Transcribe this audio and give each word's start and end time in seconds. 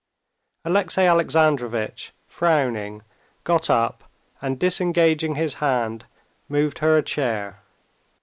Alexey 0.65 1.03
Alexandrovitch, 1.03 2.11
frowning, 2.25 3.03
got 3.43 3.69
up, 3.69 4.05
and 4.41 4.57
disengaging 4.57 5.35
his 5.35 5.53
hand, 5.61 6.05
moved 6.49 6.79
her 6.79 6.97
a 6.97 7.03
chair. 7.03 7.61